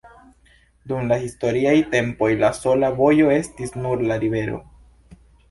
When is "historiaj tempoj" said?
1.25-2.31